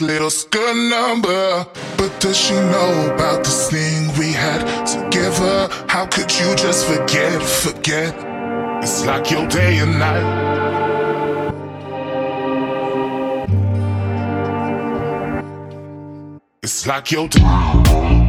little 0.00 0.30
skirt 0.30 0.76
number. 0.76 1.66
But 1.96 2.20
does 2.20 2.36
she 2.36 2.54
know 2.54 3.14
about 3.14 3.44
this 3.44 3.70
thing 3.70 4.08
we 4.18 4.32
had 4.32 4.84
together? 4.86 5.68
How 5.88 6.06
could 6.06 6.30
you 6.38 6.54
just 6.54 6.86
forget, 6.86 7.42
forget? 7.42 8.14
It's 8.82 9.04
like 9.04 9.30
your 9.30 9.46
day 9.46 9.78
and 9.78 9.98
night. 9.98 10.50
It's 16.62 16.86
like 16.86 17.10
your 17.10 17.28
day. 17.28 18.19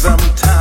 Sometimes 0.00 0.59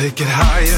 take 0.00 0.22
it 0.22 0.28
higher. 0.28 0.69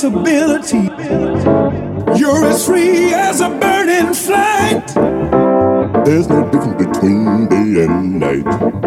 possibility. 0.00 0.84
You're 2.18 2.46
as 2.46 2.64
free 2.64 3.12
as 3.12 3.40
a 3.40 3.48
burning 3.48 4.14
flame. 4.14 4.82
flight. 4.82 6.04
There's 6.04 6.28
no 6.28 6.48
difference 6.50 6.86
between 6.86 7.48
day 7.48 7.84
and 7.84 8.20
night. 8.20 8.77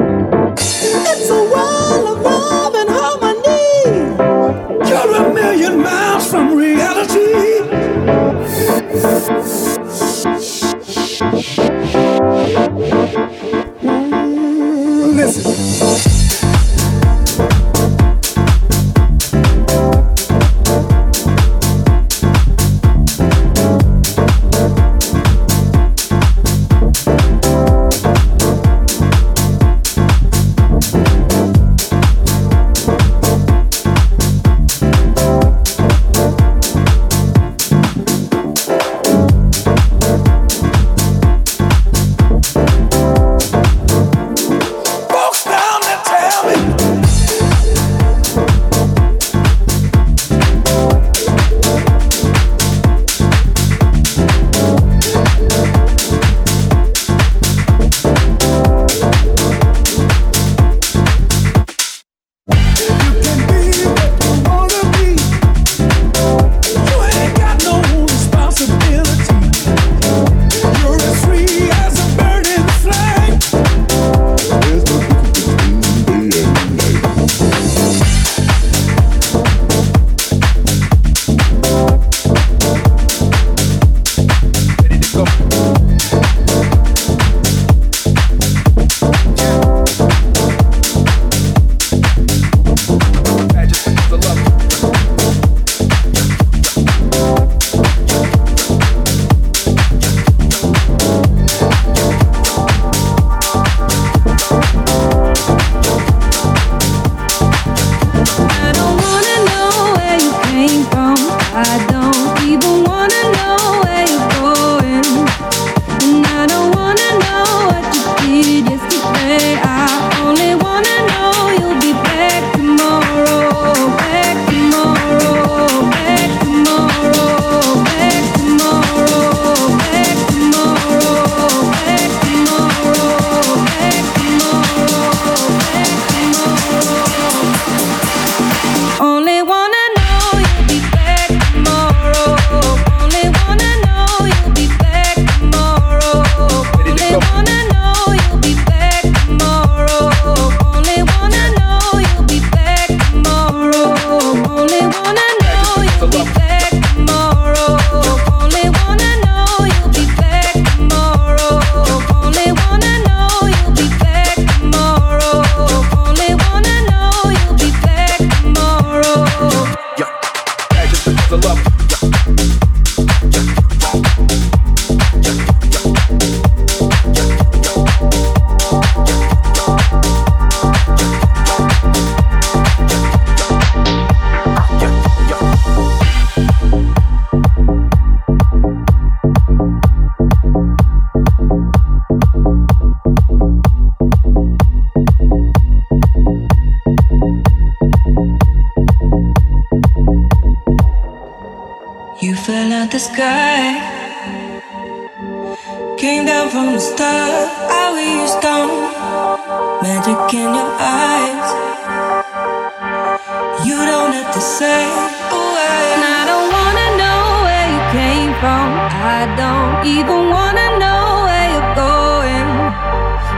I 219.24 219.28
don't 219.38 219.86
even 219.86 220.32
wanna 220.32 220.68
know 220.82 221.02
where 221.30 221.48
you're 221.54 221.76
going. 221.76 222.50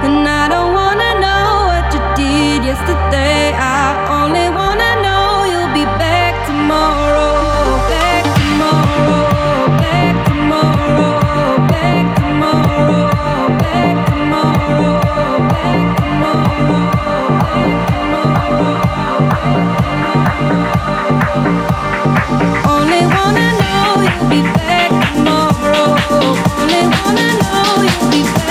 And 0.05 0.23
I 0.25 0.47
don't 0.47 0.71
wanna 0.79 1.11
know 1.19 1.45
what 1.67 1.93
you 1.93 1.99
did 2.15 2.63
yesterday. 2.63 3.51
I 3.51 3.91
only 4.17 4.47
wanna 4.47 4.91
know 5.03 5.43
you'll 5.51 5.73
be 5.75 5.84
back 5.99 6.34
tomorrow. 6.47 7.36
Back 7.91 8.23
tomorrow. 8.38 9.27
Back 9.84 10.15
tomorrow. 10.29 11.11
Back 11.67 12.05
tomorrow. 12.15 13.11
Back 13.59 13.95
tomorrow. 14.07 14.95
Back 15.51 15.84
tomorrow. 15.99 16.73
Only 22.71 23.01
wanna 23.15 23.47
know 23.59 23.62
darling, 26.74 26.91
wanna 27.05 27.34
know 27.38 27.84
you 27.84 28.24
because 28.24 28.43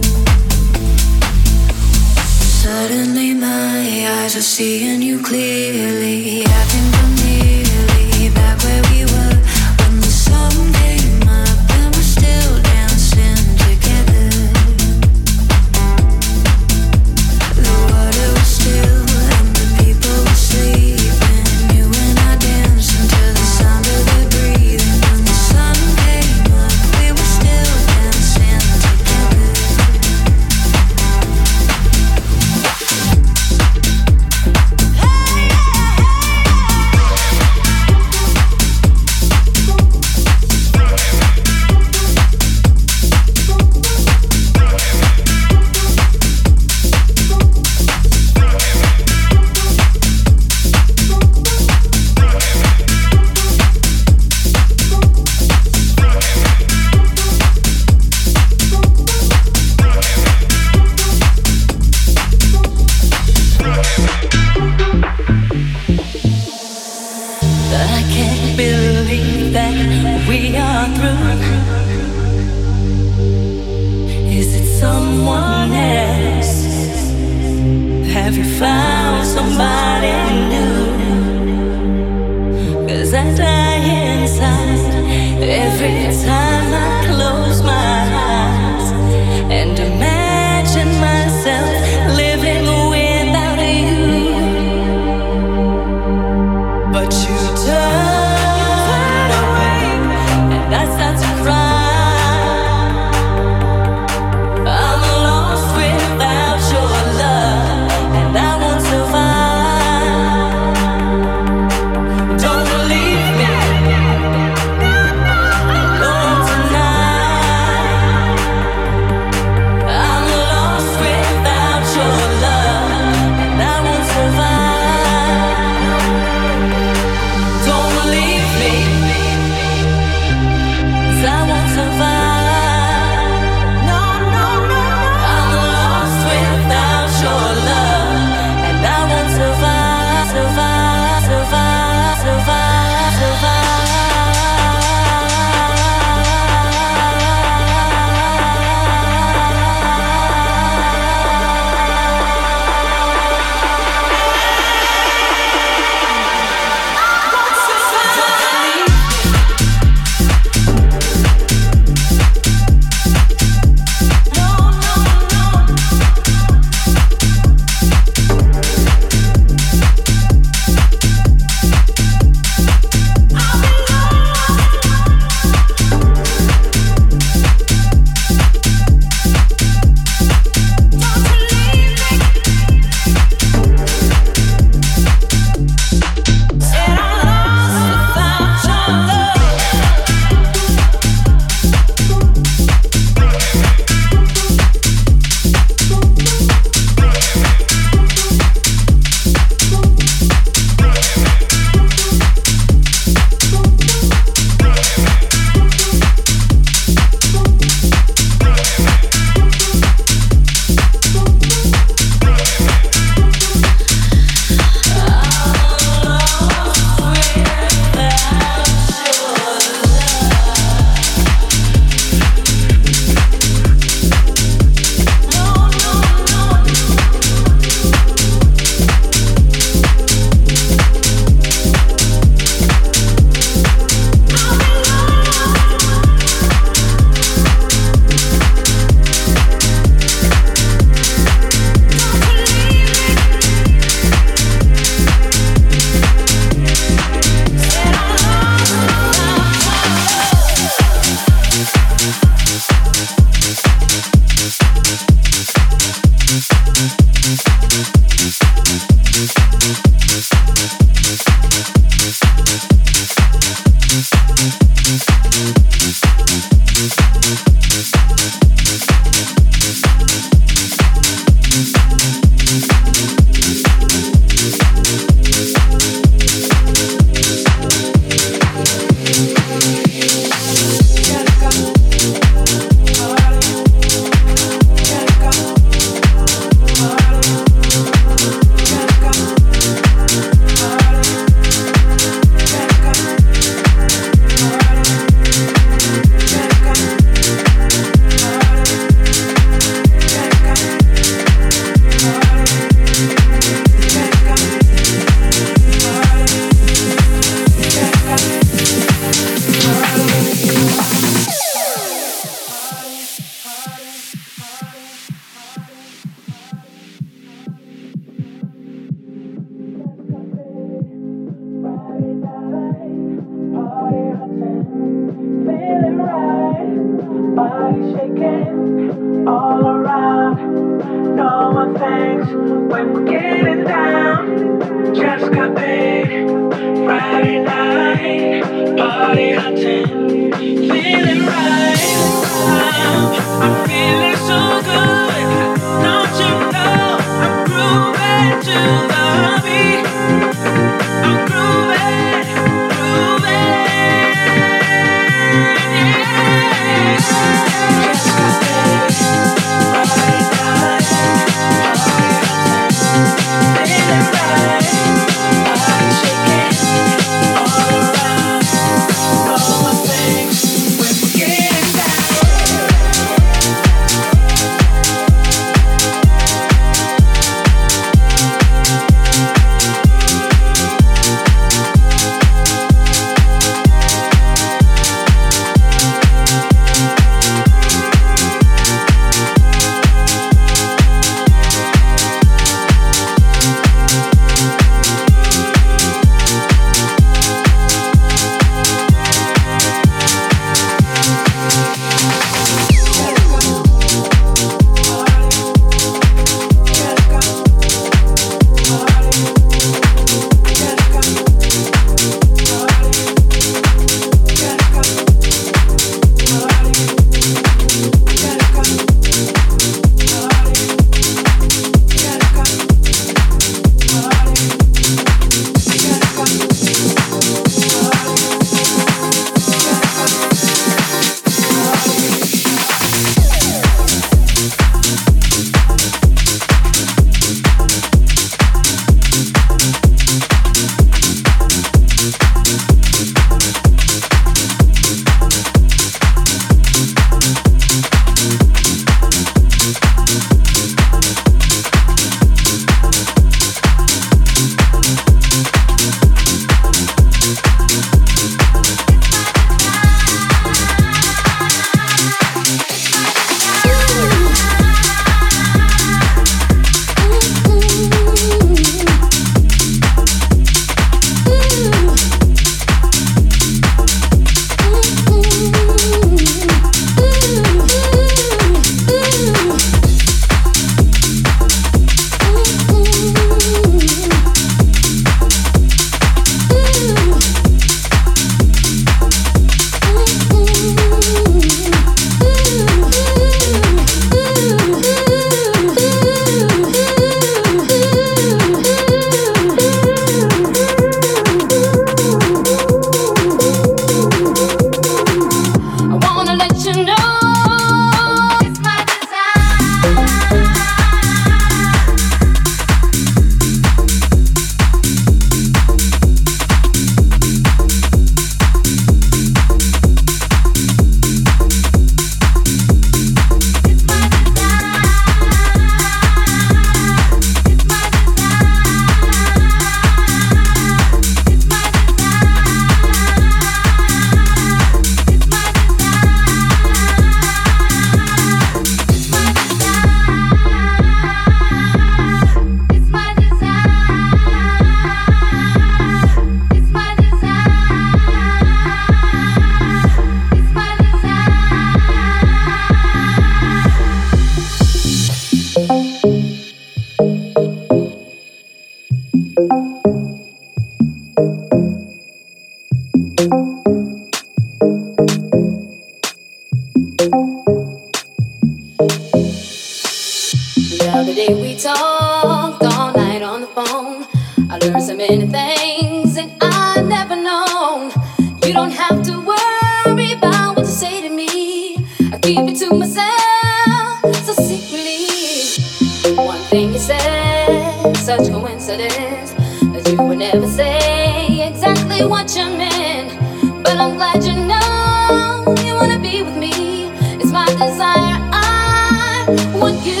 coincidence 588.77 589.33
that 589.73 589.91
you 589.91 590.01
would 590.01 590.17
never 590.17 590.47
say 590.47 591.47
exactly 591.47 592.05
what 592.05 592.35
you 592.35 592.45
meant. 592.45 593.63
But 593.63 593.77
I'm 593.77 593.95
glad 593.95 594.23
you 594.23 594.33
know 594.33 595.55
you 595.65 595.75
wanna 595.75 595.99
be 595.99 596.23
with 596.23 596.37
me. 596.37 596.89
It's 597.19 597.31
my 597.31 597.45
desire. 597.47 598.17
I 598.33 599.25
want 599.59 599.85
you. 599.85 600.00